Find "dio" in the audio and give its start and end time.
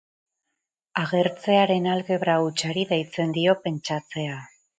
3.37-3.55